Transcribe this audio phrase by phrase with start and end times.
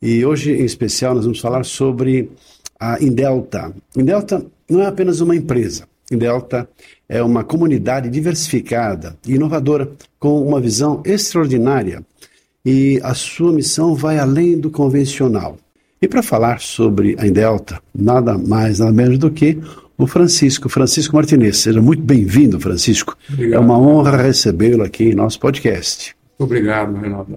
[0.00, 2.30] E hoje, em especial, nós vamos falar sobre
[2.78, 3.72] a Indelta.
[3.96, 5.84] Indelta não é apenas uma empresa.
[6.10, 6.68] Indelta
[7.08, 12.02] é uma comunidade diversificada e inovadora com uma visão extraordinária
[12.64, 15.58] e a sua missão vai além do convencional.
[16.00, 19.58] E para falar sobre a Indelta, nada mais, nada menos do que
[19.96, 21.58] o Francisco, Francisco Martinez.
[21.58, 23.16] Seja muito bem-vindo, Francisco.
[23.30, 23.54] Obrigado.
[23.54, 26.14] É uma honra recebê-lo aqui em nosso podcast.
[26.38, 27.36] Obrigado, Renato.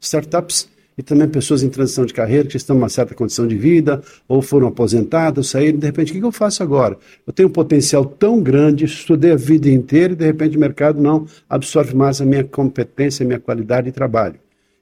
[0.00, 4.02] Startups e também pessoas em transição de carreira que estão numa certa condição de vida
[4.28, 6.96] ou foram aposentadas, saíram, de repente, o que eu faço agora?
[7.26, 11.00] Eu tenho um potencial tão grande, estudei a vida inteira e de repente o mercado
[11.00, 14.36] não absorve mais a minha competência, a minha qualidade de trabalho.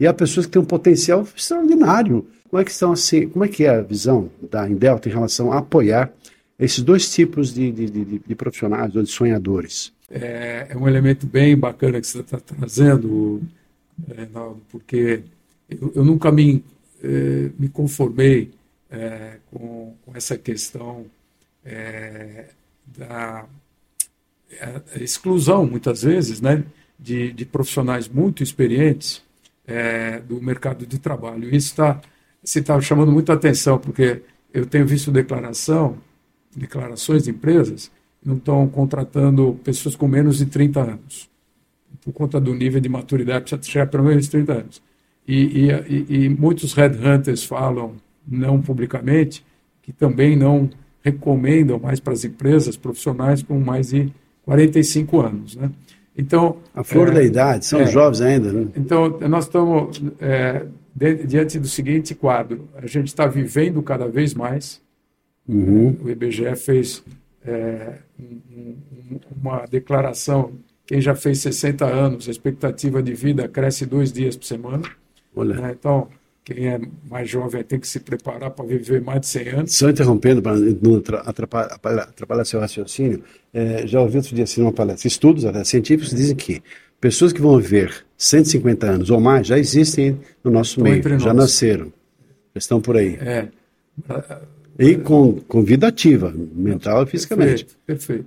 [0.00, 2.26] E há pessoas que têm um potencial extraordinário.
[2.48, 3.28] Como é que estão assim?
[3.28, 6.10] Como é que é a visão da Indelta em relação a apoiar
[6.58, 9.92] esses dois tipos de, de, de, de profissionais ou de sonhadores?
[10.10, 13.42] É, é, um elemento bem bacana que você está trazendo,
[14.08, 15.22] Reinaldo, porque
[15.68, 16.64] eu, eu nunca me,
[17.02, 18.50] eh, me conformei
[18.90, 21.06] eh, com, com, essa questão
[21.64, 22.46] eh,
[22.86, 23.46] da
[24.96, 26.64] exclusão, muitas vezes, né,
[26.98, 29.22] de, de profissionais muito experientes
[30.26, 31.54] do mercado de trabalho.
[31.54, 32.00] Isso está
[32.42, 34.22] se está chamando muita atenção, porque
[34.54, 35.98] eu tenho visto declaração
[36.56, 37.90] declarações de empresas
[38.24, 41.30] não estão contratando pessoas com menos de 30 anos,
[42.04, 44.82] por conta do nível de maturidade, precisa chegar pelo menos 30 anos.
[45.28, 49.44] E, e, e, muitos headhunters falam, não publicamente,
[49.82, 50.70] que também não
[51.02, 54.10] recomendam mais para as empresas profissionais com mais de
[54.44, 55.56] 45 anos.
[55.56, 55.70] Né?
[56.16, 58.50] Então, a flor é, da idade, são é, jovens ainda.
[58.50, 58.68] Né?
[58.74, 60.64] Então, nós estamos é,
[61.26, 64.80] diante do seguinte quadro: a gente está vivendo cada vez mais,
[65.48, 65.96] Uhum.
[66.02, 67.02] O IBGE fez
[67.44, 70.52] é, um, um, uma declaração.
[70.86, 74.82] Quem já fez 60 anos, a expectativa de vida cresce dois dias por semana.
[75.36, 75.76] Né?
[75.78, 76.08] Então,
[76.44, 79.74] quem é mais jovem tem que se preparar para viver mais de 100 anos.
[79.76, 83.22] Só interrompendo, para não atrapalhar, atrapalhar seu raciocínio,
[83.52, 85.06] é, já ouvi outro dia assim uma palestra.
[85.06, 86.62] Estudos até científicos dizem que
[87.00, 91.92] pessoas que vão viver 150 anos ou mais já existem no nosso meio, já nasceram,
[92.54, 93.18] já estão por aí.
[93.20, 93.48] É.
[94.78, 97.64] E com, com vida ativa, mental e fisicamente.
[97.64, 98.26] Perfeito, perfeito.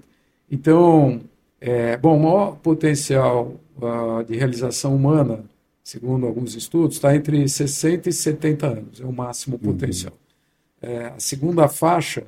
[0.52, 1.22] Então,
[1.60, 5.44] é, bom, o maior potencial uh, de realização humana,
[5.84, 9.74] segundo alguns estudos, está entre 60 e 70 anos, é o máximo uhum.
[9.74, 10.14] potencial.
[10.14, 10.90] Uhum.
[10.90, 12.24] É, a segunda faixa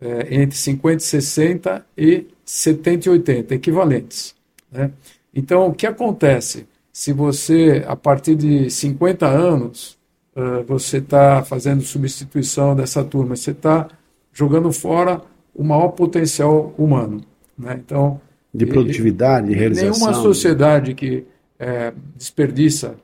[0.00, 4.34] é entre 50 e 60 e 70 e 80, equivalentes.
[4.70, 4.90] Né?
[5.34, 6.66] Então, o que acontece?
[6.92, 9.96] Se você, a partir de 50 anos,
[10.36, 13.88] uh, você está fazendo substituição dessa turma, você está
[14.32, 15.22] jogando fora
[15.54, 17.22] o maior potencial humano.
[17.56, 17.80] Né?
[17.84, 18.20] Então,
[18.52, 19.90] de produtividade, de realização.
[19.90, 21.24] Nenhuma sociedade que
[21.62, 22.96] é, desperdiça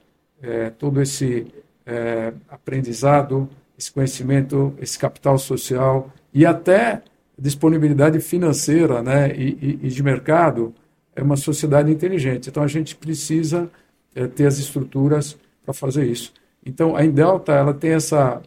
[0.43, 1.47] é, todo esse
[1.87, 3.49] é, aprendizado,
[3.79, 7.03] esse conhecimento, esse capital social e até
[7.39, 10.75] disponibilidade financeira né, e, e, de mercado
[11.15, 12.49] é uma sociedade inteligente.
[12.49, 13.71] Então a gente precisa
[14.13, 16.33] é, ter as estruturas para fazer isso.
[16.67, 18.43] Então, a Indelta ela tem essa,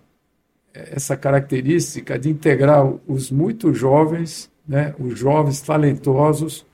[0.73, 6.65] essa característica de integrar os muito jovens, né, os jovens talentosos,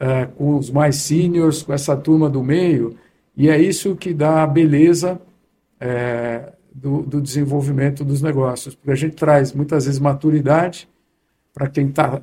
[0.00, 2.96] uh, com os mais seniors, com essa turma do meio,
[3.36, 5.20] e é isso que dá a beleza
[5.78, 10.88] é, do, do, desenvolvimento dos negócios, porque a gente traz muitas vezes maturidade
[11.52, 12.22] para quem está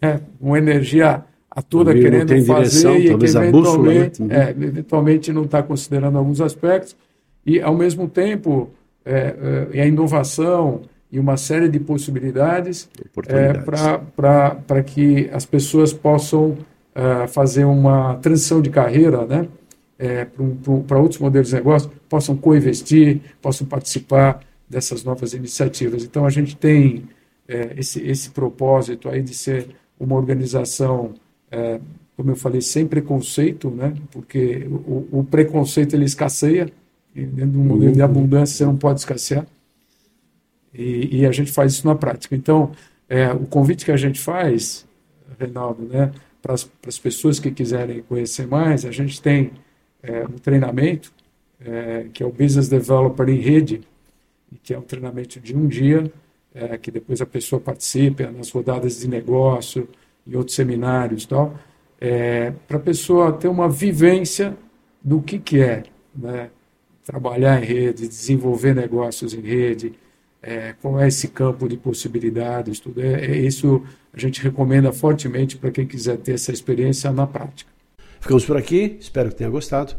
[0.00, 4.40] né, com energia a toda querendo fazer direção, e que eventualmente, bússola, né?
[4.42, 6.96] é, eventualmente não está considerando alguns aspectos
[7.46, 8.70] e, ao mesmo tempo,
[9.04, 10.82] é, é, a inovação
[11.12, 12.88] e uma série de possibilidades
[13.28, 13.52] é,
[14.16, 16.56] para que as pessoas possam
[16.94, 19.48] é, fazer uma transição de carreira né,
[19.98, 20.26] é,
[20.86, 26.04] para outros modelos de negócio, possam co-investir, possam participar dessas novas iniciativas.
[26.04, 27.04] Então, a gente tem
[27.48, 29.68] é, esse, esse propósito aí de ser
[29.98, 31.14] uma organização,
[31.50, 31.80] é,
[32.16, 36.70] como eu falei, sem preconceito, né, porque o, o preconceito ele escasseia,
[37.14, 39.46] e dentro de um modelo de abundância você não pode escassear.
[40.72, 42.34] E, e a gente faz isso na prática.
[42.34, 42.72] Então,
[43.08, 44.84] é, o convite que a gente faz,
[45.38, 46.10] Reinaldo, né,
[46.44, 49.52] para as pessoas que quiserem conhecer mais, a gente tem
[50.02, 51.10] é, um treinamento
[51.58, 53.80] é, que é o Business Developer em Rede,
[54.62, 56.12] que é um treinamento de um dia,
[56.54, 59.88] é, que depois a pessoa participe nas rodadas de negócio
[60.26, 61.58] e outros seminários tal,
[61.98, 64.54] é, para a pessoa ter uma vivência
[65.02, 66.50] do que, que é né,
[67.06, 69.94] trabalhar em rede, desenvolver negócios em rede,
[70.44, 73.82] é, qual é esse campo de possibilidades, tudo é, é isso
[74.12, 77.70] a gente recomenda fortemente para quem quiser ter essa experiência na prática.
[78.20, 79.94] Ficamos por aqui, espero que tenha gostado.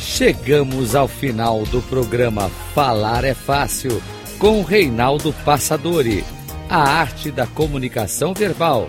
[0.00, 4.00] Chegamos ao final do programa Falar é Fácil
[4.38, 6.24] com Reinaldo Passadori.
[6.68, 8.88] A arte da comunicação verbal.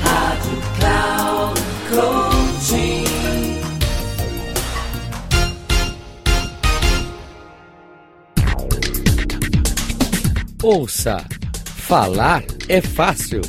[0.00, 3.04] Rádio Cloud Coaching.
[10.60, 11.24] Ouça
[11.76, 13.42] Falar é Fácil